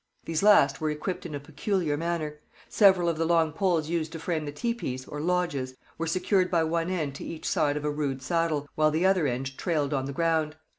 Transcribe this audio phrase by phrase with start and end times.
[0.25, 2.39] These last were equipped in a peculiar manner.
[2.67, 6.63] Several of the long poles used to frame the teepees, or lodges, were secured by
[6.63, 10.05] one end to each side of a rude saddle, while the other end trailed on
[10.05, 10.55] the ground.